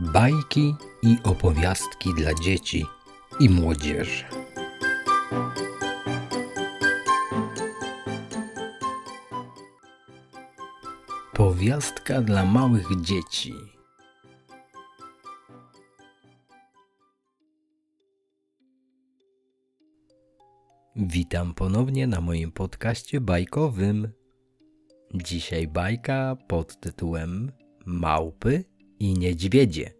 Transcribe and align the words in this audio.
Bajki 0.00 0.74
i 1.02 1.16
opowiastki 1.24 2.14
dla 2.14 2.34
dzieci 2.34 2.86
i 3.40 3.48
młodzieży. 3.48 4.24
Powiastka 11.34 12.22
dla 12.22 12.44
małych 12.44 13.00
dzieci. 13.00 13.54
Witam 20.96 21.54
ponownie 21.54 22.06
na 22.06 22.20
moim 22.20 22.52
podcaście 22.52 23.20
bajkowym. 23.20 24.12
Dzisiaj 25.14 25.68
bajka 25.68 26.36
pod 26.48 26.80
tytułem 26.80 27.52
Małpy 27.86 28.69
i 29.00 29.18
niedźwiedzie. 29.18 29.90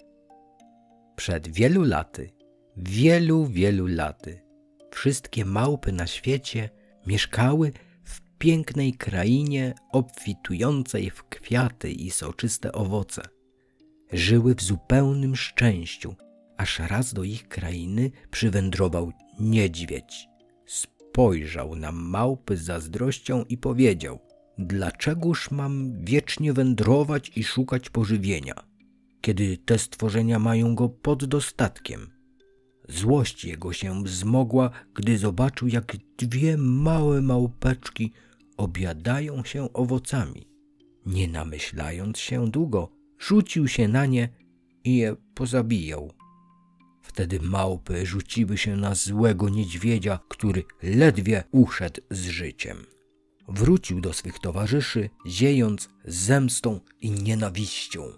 Przed 1.16 1.48
wielu 1.48 1.84
laty, 1.84 2.30
wielu, 2.76 3.46
wielu 3.46 3.86
laty, 3.86 4.42
wszystkie 4.90 5.44
małpy 5.44 5.92
na 5.92 6.06
świecie 6.06 6.70
mieszkały 7.06 7.72
w 8.04 8.20
pięknej 8.38 8.92
krainie 8.92 9.74
obfitującej 9.92 11.10
w 11.10 11.24
kwiaty 11.24 11.90
i 11.90 12.10
soczyste 12.10 12.72
owoce. 12.72 13.22
Żyły 14.12 14.54
w 14.54 14.62
zupełnym 14.62 15.36
szczęściu, 15.36 16.14
aż 16.56 16.78
raz 16.78 17.14
do 17.14 17.24
ich 17.24 17.48
krainy 17.48 18.10
przywędrował 18.30 19.12
niedźwiedź. 19.40 20.28
Spojrzał 20.66 21.76
na 21.76 21.92
małpy 21.92 22.56
z 22.56 22.62
zazdrością 22.62 23.44
i 23.44 23.58
powiedział– 23.58 24.18
Dlaczegoż 24.62 25.50
mam 25.50 26.04
wiecznie 26.04 26.52
wędrować 26.52 27.32
i 27.36 27.44
szukać 27.44 27.90
pożywienia, 27.90 28.54
kiedy 29.20 29.56
te 29.56 29.78
stworzenia 29.78 30.38
mają 30.38 30.74
go 30.74 30.88
pod 30.88 31.24
dostatkiem? 31.24 32.10
Złość 32.88 33.44
jego 33.44 33.72
się 33.72 34.04
wzmogła, 34.04 34.70
gdy 34.94 35.18
zobaczył, 35.18 35.68
jak 35.68 35.96
dwie 36.18 36.56
małe 36.56 37.22
małpeczki 37.22 38.12
obiadają 38.56 39.44
się 39.44 39.72
owocami. 39.72 40.48
Nie 41.06 41.28
namyślając 41.28 42.18
się 42.18 42.50
długo, 42.50 42.92
rzucił 43.18 43.68
się 43.68 43.88
na 43.88 44.06
nie 44.06 44.28
i 44.84 44.96
je 44.96 45.16
pozabijał. 45.34 46.12
Wtedy 47.02 47.40
małpy 47.40 48.06
rzuciły 48.06 48.58
się 48.58 48.76
na 48.76 48.94
złego 48.94 49.48
niedźwiedzia, 49.48 50.18
który 50.28 50.64
ledwie 50.82 51.44
uszedł 51.52 52.00
z 52.10 52.26
życiem 52.26 52.76
wrócił 53.50 54.00
do 54.00 54.12
swych 54.12 54.38
towarzyszy, 54.38 55.10
ziejąc 55.26 55.88
zemstą 56.04 56.80
i 57.00 57.10
nienawiścią. 57.10 58.12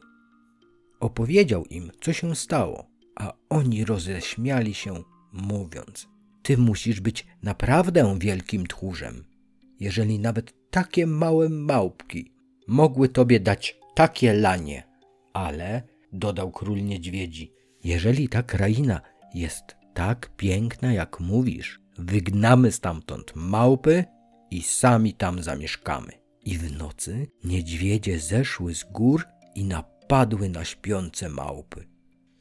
Opowiedział 1.02 1.64
im, 1.64 1.90
co 2.00 2.12
się 2.12 2.36
stało, 2.36 2.86
a 3.16 3.32
oni 3.48 3.84
roześmiali 3.84 4.74
się, 4.74 5.02
mówiąc: 5.32 6.08
Ty 6.42 6.58
musisz 6.58 7.00
być 7.00 7.26
naprawdę 7.42 8.18
wielkim 8.18 8.66
tchórzem, 8.66 9.24
jeżeli 9.80 10.18
nawet 10.18 10.70
takie 10.70 11.06
małe 11.06 11.48
małpki 11.48 12.32
mogły 12.68 13.08
tobie 13.08 13.40
dać 13.40 13.78
takie 13.94 14.32
lanie. 14.34 14.82
Ale, 15.32 15.82
dodał 16.12 16.50
król 16.50 16.84
niedźwiedzi, 16.84 17.52
jeżeli 17.84 18.28
ta 18.28 18.42
kraina 18.42 19.00
jest 19.34 19.76
tak 19.94 20.36
piękna, 20.36 20.92
jak 20.92 21.20
mówisz, 21.20 21.80
wygnamy 21.98 22.72
stamtąd 22.72 23.32
małpy 23.34 24.04
i 24.50 24.62
sami 24.62 25.14
tam 25.14 25.42
zamieszkamy. 25.42 26.12
I 26.44 26.58
w 26.58 26.78
nocy 26.78 27.26
niedźwiedzie 27.44 28.18
zeszły 28.18 28.74
z 28.74 28.84
gór 28.84 29.24
i 29.54 29.64
napadły 30.02 30.48
na 30.48 30.64
śpiące 30.64 31.28
małpy. 31.28 31.88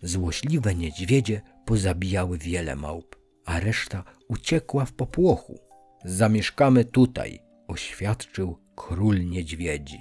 Złośliwe 0.02 0.76
niedźwiedzie 0.76 1.42
pozabijały 1.66 2.38
wiele 2.38 2.76
małp, 2.76 3.16
a 3.46 3.60
reszta 3.60 4.04
uciekła 4.28 4.86
w 4.86 4.94
popłochu. 4.94 5.60
Zamieszkamy 6.06 6.86
tutaj, 6.86 7.40
oświadczył 7.68 8.58
król 8.76 9.30
niedźwiedzi. 9.30 10.00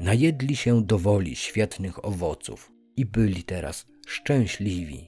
Najedli 0.00 0.56
się 0.56 0.82
do 0.84 0.98
woli 0.98 1.36
świetnych 1.36 2.04
owoców 2.04 2.72
i 2.96 3.06
byli 3.06 3.42
teraz 3.42 3.86
szczęśliwi. 4.06 5.06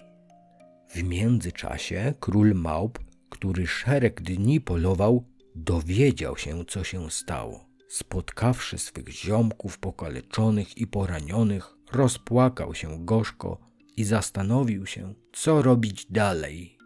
W 0.89 1.03
międzyczasie 1.03 2.15
król 2.21 2.55
małp, 2.55 2.99
który 3.31 3.67
szereg 3.67 4.23
dni 4.23 4.61
polował, 4.61 5.25
dowiedział 5.55 6.37
się, 6.37 6.65
co 6.65 6.85
się 6.85 7.11
stało. 7.11 7.67
Spotkawszy 7.89 8.79
swych 8.79 9.09
ziomków 9.09 9.79
pokaleczonych 9.79 10.79
i 10.79 10.87
poranionych, 10.87 11.80
rozpłakał 11.93 12.75
się 12.75 13.05
gorzko 13.05 13.59
i 13.97 14.05
zastanowił 14.05 14.87
się, 14.87 15.15
co 15.33 15.63
robić 15.63 16.07
dalej. 16.07 16.79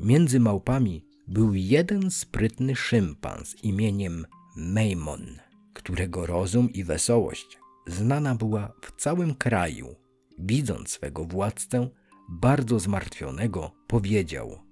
Między 0.00 0.40
małpami 0.40 1.06
był 1.28 1.54
jeden 1.54 2.10
sprytny 2.10 2.76
szympans 2.76 3.56
imieniem 3.62 4.26
Maimon, 4.56 5.26
którego 5.72 6.26
rozum 6.26 6.72
i 6.72 6.84
wesołość 6.84 7.58
znana 7.86 8.34
była 8.34 8.72
w 8.82 9.02
całym 9.02 9.34
kraju. 9.34 9.94
Widząc 10.38 10.90
swego 10.90 11.24
władcę, 11.24 11.88
bardzo 12.28 12.78
zmartwionego, 12.78 13.72
powiedział– 13.86 14.58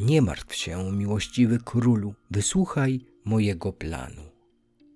nie 0.00 0.22
martw 0.22 0.54
się, 0.54 0.92
miłościwy 0.92 1.58
królu, 1.64 2.14
wysłuchaj 2.30 3.00
mojego 3.24 3.72
planu. 3.72 4.22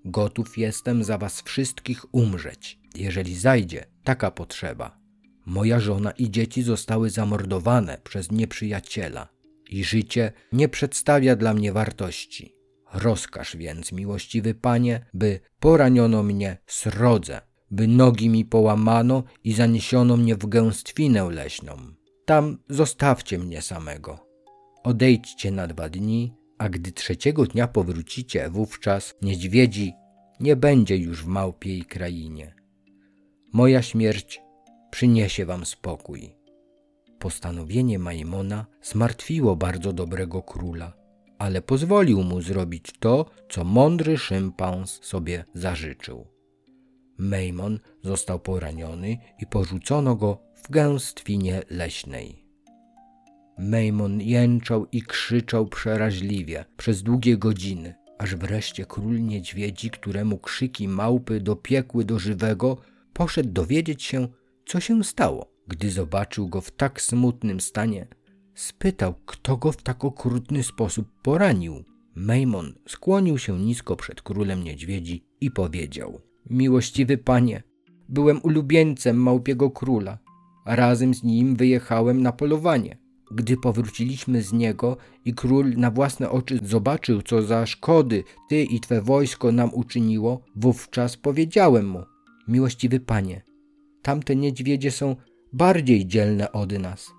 Gotów 0.04 0.59
jestem 0.59 1.04
za 1.04 1.19
was 1.19 1.43
wszystkich 1.43 2.14
umrzeć, 2.14 2.78
jeżeli 2.94 3.38
zajdzie 3.38 3.87
taka 4.04 4.31
potrzeba. 4.31 4.98
Moja 5.47 5.81
żona 5.81 6.10
i 6.10 6.31
dzieci 6.31 6.62
zostały 6.62 7.10
zamordowane 7.10 7.98
przez 8.04 8.32
nieprzyjaciela 8.32 9.28
i 9.70 9.84
życie 9.84 10.32
nie 10.53 10.69
przedstawia 10.69 11.37
dla 11.37 11.54
mnie 11.54 11.72
wartości. 11.72 12.54
Rozkaż 12.93 13.56
więc, 13.56 13.93
miłościwy 13.93 14.54
panie, 14.54 15.06
by 15.14 15.41
poraniono 15.60 16.22
mnie 16.22 16.56
srodze, 16.66 17.41
by 17.70 17.88
nogi 17.88 18.28
mi 18.28 18.44
połamano 18.44 19.25
i 19.44 19.53
zaniesiono 19.53 20.16
mnie 20.16 20.37
w 20.37 20.47
gęstwinę 20.47 21.31
leśną. 21.31 21.76
Tam 22.25 22.59
zostawcie 22.69 23.38
mnie 23.38 23.62
samego. 23.62 24.19
Odejdźcie 24.84 25.50
na 25.50 25.66
dwa 25.66 25.88
dni, 25.88 26.34
a 26.59 26.69
gdy 26.69 26.93
trzeciego 26.93 27.47
dnia 27.47 27.69
powrócicie, 27.69 28.50
wówczas 28.50 29.14
niedźwiedzi 29.22 29.93
nie 30.41 30.56
będzie 30.56 30.97
już 30.97 31.25
w 31.25 31.26
małpiej 31.26 31.84
krainie. 31.84 32.54
Moja 33.54 33.82
śmierć 33.82 34.42
przyniesie 34.91 35.47
wam 35.47 35.66
spokój. 35.66 36.34
Postanowienie 37.19 37.98
Majmona 37.98 38.66
zmartwiło 38.82 39.56
bardzo 39.56 39.92
dobrego 39.92 40.42
króla, 40.42 40.92
ale 41.38 41.62
pozwolił 41.62 42.22
mu 42.22 42.43
zrobić 42.43 42.93
to, 43.00 43.26
co 43.48 43.64
mądry 43.64 44.19
szympans 44.19 45.00
sobie 45.03 45.44
zażyczył. 45.54 46.26
Mejmon 47.19 47.78
został 48.03 48.41
poraniony 48.41 49.19
i 49.38 49.47
porzucono 49.47 50.16
go 50.16 50.38
w 50.54 50.70
gęstwinie 50.70 51.62
leśnej. 51.70 52.44
Mejmon 53.59 54.20
jęczał 54.20 54.87
i 54.93 55.03
krzyczał 55.03 55.66
przeraźliwie 55.66 56.64
przez 56.76 57.03
długie 57.03 57.37
godziny, 57.37 57.94
aż 58.19 58.37
wreszcie 58.37 58.87
król 58.87 59.22
niedźwiedzi, 59.22 59.91
któremu 59.91 60.38
krzyki 60.38 60.88
małpy 60.88 61.41
dopiekły 61.41 62.04
do 62.04 62.19
żywego, 62.19 62.94
poszedł 63.14 63.52
dowiedzieć 63.52 64.02
się, 64.02 64.28
co 64.66 64.80
się 64.80 65.04
stało. 65.04 65.54
Gdy 65.69 65.91
zobaczył 65.91 66.48
go 66.48 66.60
w 66.60 66.70
tak 66.70 67.02
smutnym 67.02 67.60
stanie, 67.60 68.06
spytał, 68.54 69.14
kto 69.26 69.56
go 69.56 69.72
w 69.72 69.82
tak 69.82 70.04
okrutny 70.04 70.62
sposób 70.62 71.08
poranił. 71.22 71.84
Mejmon 72.14 72.75
skłonił 72.88 73.38
się 73.38 73.58
nisko 73.58 73.97
przed 73.97 74.22
królem 74.22 74.64
niedźwiedzi 74.64 75.25
i 75.41 75.50
powiedział: 75.50 76.20
Miłościwy 76.50 77.19
panie, 77.19 77.62
byłem 78.08 78.40
ulubieńcem 78.43 79.17
małpiego 79.17 79.70
króla, 79.70 80.19
razem 80.67 81.14
z 81.14 81.22
nim 81.22 81.56
wyjechałem 81.56 82.22
na 82.22 82.32
polowanie. 82.32 82.99
Gdy 83.31 83.56
powróciliśmy 83.56 84.43
z 84.43 84.52
niego 84.52 84.96
i 85.25 85.34
król 85.34 85.70
na 85.76 85.90
własne 85.90 86.31
oczy 86.31 86.58
zobaczył, 86.62 87.22
co 87.22 87.43
za 87.43 87.67
szkody 87.67 88.25
ty 88.49 88.62
i 88.62 88.81
twe 88.81 89.02
wojsko 89.02 89.52
nam 89.52 89.70
uczyniło, 89.75 90.40
wówczas 90.56 91.17
powiedziałem 91.17 91.88
mu: 91.88 92.02
Miłościwy 92.49 93.00
panie, 93.00 93.43
tamte 94.02 94.37
niedźwiedzie 94.37 94.91
są 94.91 95.17
bardziej 95.52 96.06
dzielne 96.06 96.52
od 96.52 96.73
nas. 96.73 97.11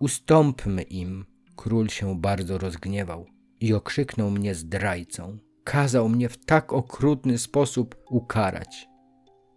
Ustąpmy 0.00 0.82
im. 0.82 1.24
Król 1.56 1.88
się 1.88 2.20
bardzo 2.20 2.58
rozgniewał 2.58 3.26
i 3.60 3.74
okrzyknął 3.74 4.30
mnie 4.30 4.54
zdrajcą. 4.54 5.38
Kazał 5.64 6.08
mnie 6.08 6.28
w 6.28 6.44
tak 6.44 6.72
okrutny 6.72 7.38
sposób 7.38 7.96
ukarać. 8.10 8.88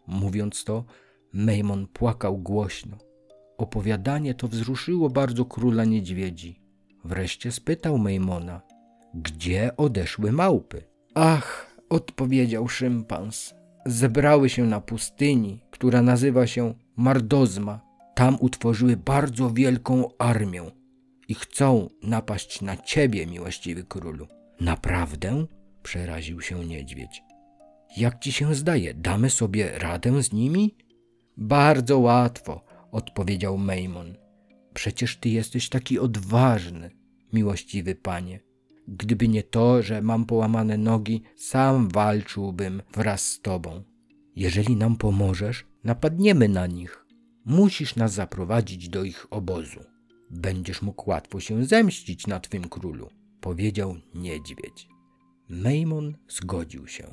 Mówiąc 0.08 0.64
to, 0.64 0.86
Mejmon 1.34 1.88
płakał 1.88 2.38
głośno. 2.38 2.98
Opowiadanie 3.58 4.34
to 4.34 4.48
wzruszyło 4.48 5.10
bardzo 5.10 5.46
króla 5.46 5.86
niedźwiedzi. 5.86 6.62
Wreszcie 7.06 7.52
spytał 7.52 7.98
Mejmona, 7.98 8.62
gdzie 9.14 9.78
odeszły 9.78 10.32
małpy? 10.32 10.84
Ach, 11.16 11.78
odpowiedział 11.90 12.68
szympans. 12.68 13.54
Zebrały 13.88 14.50
się 14.50 14.64
na 14.66 14.82
pustyni, 14.82 15.60
która 15.72 16.02
nazywa 16.02 16.48
się 16.48 16.74
Mardozma. 16.96 17.82
tam 18.16 18.38
utworzyły 18.40 18.98
bardzo 18.98 19.52
wielką 19.52 20.10
armię 20.18 20.64
i 21.28 21.34
chcą 21.34 21.90
napaść 22.04 22.62
na 22.62 22.78
ciebie, 22.78 23.28
miłościwy 23.28 23.84
królu. 23.84 24.28
Naprawdę? 24.60 25.46
przeraził 25.84 26.42
się 26.42 26.66
niedźwiedź. 26.66 27.24
Jak 27.98 28.20
ci 28.20 28.32
się 28.32 28.56
zdaje, 28.56 28.94
damy 28.94 29.30
sobie 29.30 29.80
radę 29.80 30.24
z 30.24 30.34
nimi? 30.34 30.76
Bardzo 31.38 32.00
łatwo, 32.00 32.62
odpowiedział 32.92 33.58
Mejmon. 33.58 34.18
Przecież 34.74 35.18
ty 35.18 35.30
jesteś 35.30 35.70
taki 35.70 36.00
odważny, 36.00 36.92
miłościwy 37.34 37.96
panie. 37.96 38.40
Gdyby 38.88 39.28
nie 39.28 39.44
to, 39.44 39.82
że 39.82 40.02
mam 40.02 40.26
połamane 40.26 40.78
nogi, 40.78 41.24
sam 41.36 41.90
walczyłbym 41.90 42.82
wraz 42.94 43.32
z 43.32 43.42
tobą. 43.42 43.84
Jeżeli 44.36 44.76
nam 44.76 44.96
pomożesz, 44.96 45.66
napadniemy 45.84 46.50
na 46.50 46.68
nich. 46.68 47.06
Musisz 47.46 47.96
nas 47.96 48.14
zaprowadzić 48.14 48.90
do 48.90 49.04
ich 49.04 49.28
obozu. 49.30 49.80
Będziesz 50.30 50.82
mógł 50.82 51.10
łatwo 51.10 51.40
się 51.40 51.66
zemścić 51.66 52.28
na 52.28 52.40
twym 52.40 52.70
królu, 52.70 53.10
powiedział 53.42 53.96
niedźwiedź. 54.16 54.88
Mejmon 55.50 56.18
zgodził 56.28 56.88
się. 56.88 57.08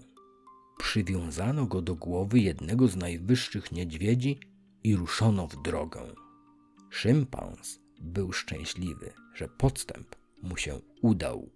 Przywiązano 0.79 1.67
go 1.67 1.83
do 1.83 1.95
głowy 1.95 2.41
jednego 2.41 2.89
z 2.89 2.97
najwyższych 2.97 3.73
niedźwiedzi 3.73 4.39
i 4.85 4.97
ruszono 4.97 5.47
w 5.47 5.63
drogę. 5.63 6.01
Szympans 6.91 7.81
był 8.01 8.33
szczęśliwy, 8.33 9.13
że 9.35 9.49
podstęp 9.49 10.17
mu 10.43 10.57
się 10.57 10.81
udał. 11.03 11.51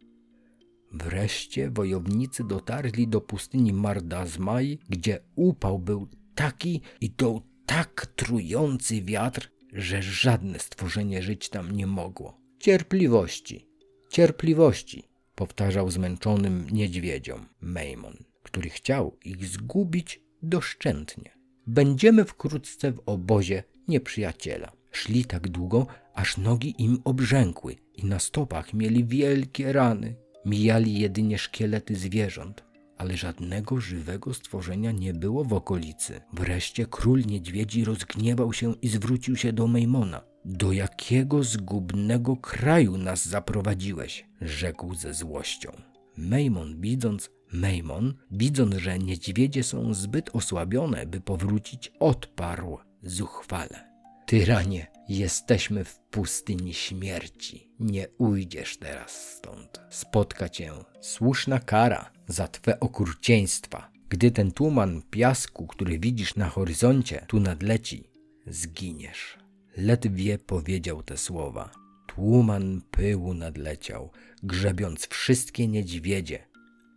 Wreszcie 0.93 1.71
wojownicy 1.71 2.45
dotarli 2.45 3.09
do 3.09 3.21
pustyni 3.21 3.73
Mardazmaj, 3.73 4.79
gdzie 4.89 5.21
upał 5.35 5.79
był 5.79 6.09
taki 6.35 6.81
i 7.01 7.11
dął 7.11 7.43
tak 7.67 8.07
trujący 8.07 9.03
wiatr, 9.03 9.51
że 9.73 10.03
żadne 10.03 10.59
stworzenie 10.59 11.23
żyć 11.23 11.49
tam 11.49 11.73
nie 11.73 11.87
mogło. 11.87 12.41
Cierpliwości, 12.59 13.67
cierpliwości, 14.11 15.09
powtarzał 15.35 15.91
zmęczonym 15.91 16.67
niedźwiedziom 16.73 17.47
Mejmon, 17.61 18.17
który 18.43 18.71
chciał 18.71 19.17
ich 19.25 19.47
zgubić 19.47 20.21
doszczętnie. 20.43 21.39
Będziemy 21.67 22.25
wkrótce 22.25 22.93
w 22.93 23.01
obozie 23.07 23.65
nieprzyjaciela. 23.89 24.73
Szli 24.91 25.25
tak 25.25 25.49
długo, 25.49 25.87
aż 26.15 26.37
nogi 26.37 26.75
im 26.79 27.01
obrzękły 27.05 27.77
i 27.95 28.05
na 28.05 28.19
stopach 28.19 28.75
mieli 28.75 29.05
wielkie 29.05 29.73
rany. 29.73 30.17
Mijali 30.49 31.01
jedynie 31.01 31.39
szkielety 31.39 31.97
zwierząt, 31.97 32.65
ale 32.99 33.17
żadnego 33.17 33.81
żywego 33.81 34.35
stworzenia 34.35 34.93
nie 34.93 35.15
było 35.15 35.45
w 35.45 35.53
okolicy. 35.53 36.21
Wreszcie 36.33 36.87
król 36.87 37.23
niedźwiedzi 37.27 37.85
rozgniewał 37.85 38.53
się 38.53 38.75
i 38.83 38.89
zwrócił 38.89 39.37
się 39.37 39.53
do 39.53 39.67
Mejmona. 39.67 40.21
Do 40.45 40.73
jakiego 40.73 41.43
zgubnego 41.43 42.37
kraju 42.37 42.99
nas 42.99 43.29
zaprowadziłeś? 43.29 44.27
rzekł 44.41 44.95
ze 44.95 45.15
złością. 45.15 45.73
Mejmon 46.17 46.81
widząc, 46.81 47.31
Mejmon, 47.53 48.15
widząc, 48.31 48.75
że 48.75 48.99
niedźwiedzie 48.99 49.63
są 49.63 49.95
zbyt 49.95 50.31
osłabione, 50.33 51.07
by 51.07 51.21
powrócić, 51.21 51.93
odparł 52.01 52.79
zuchwale. 53.03 53.89
Tyranie, 54.27 54.87
jesteśmy 55.09 55.85
w 55.85 55.99
pustyni 55.99 56.75
śmierci. 56.75 57.71
Nie 57.81 58.09
ujdziesz 58.19 58.77
teraz 58.77 59.37
stąd. 59.37 59.81
Spotka 59.91 60.49
cię 60.49 60.73
słuszna 61.01 61.59
kara 61.61 62.11
za 62.29 62.49
twe 62.49 62.81
okrucieństwa. 62.81 63.91
Gdy 64.09 64.31
ten 64.31 64.53
tuman 64.53 65.03
piasku, 65.11 65.67
który 65.67 65.99
widzisz 65.99 66.37
na 66.37 66.49
horyzoncie, 66.49 67.25
tu 67.29 67.41
nadleci, 67.41 68.11
zginiesz. 68.47 69.39
Ledwie 69.77 70.39
powiedział 70.39 71.03
te 71.03 71.17
słowa. 71.17 71.71
Tłuman 72.07 72.83
pyłu 72.91 73.35
nadleciał, 73.35 74.11
grzebiąc 74.43 75.07
wszystkie 75.07 75.69
niedźwiedzie 75.69 76.47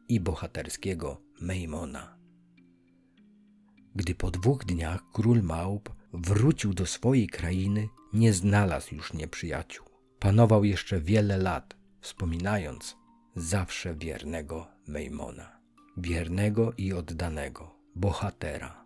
i 0.07 0.19
bohaterskiego 0.19 1.21
Mejmona. 1.41 2.17
Gdy 3.95 4.15
po 4.15 4.31
dwóch 4.31 4.65
dniach 4.65 5.03
król 5.13 5.41
małp 5.43 6.00
wrócił 6.13 6.73
do 6.73 6.85
swojej 6.85 7.27
krainy, 7.27 7.89
nie 8.13 8.33
znalazł 8.33 8.95
już 8.95 9.13
nieprzyjaciół. 9.13 9.85
Panował 10.19 10.63
jeszcze 10.63 11.01
wiele 11.01 11.37
lat, 11.37 11.75
wspominając 12.01 12.97
zawsze 13.35 13.95
wiernego 13.95 14.67
Mejmona, 14.87 15.59
wiernego 15.97 16.73
i 16.77 16.93
oddanego 16.93 17.75
bohatera. 17.95 18.85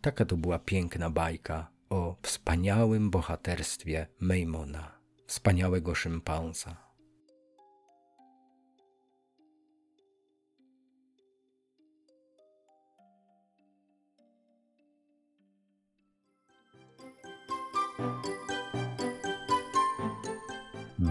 Taka 0.00 0.24
to 0.24 0.36
była 0.36 0.58
piękna 0.58 1.10
bajka 1.10 1.70
o 1.90 2.16
wspaniałym 2.22 3.10
bohaterstwie 3.10 4.06
Mejmona, 4.20 4.98
wspaniałego 5.26 5.94
szympansa. 5.94 6.91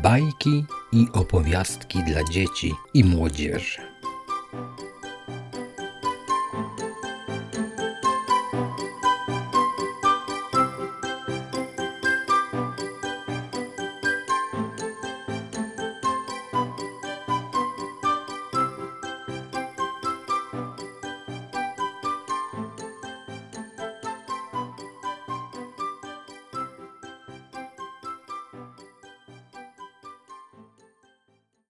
Bajki 0.04 0.66
i 0.92 1.08
opowiastki 1.14 2.00
dla 2.04 2.24
dzieci 2.24 2.74
i 2.94 3.04
młodzieży. 3.04 3.91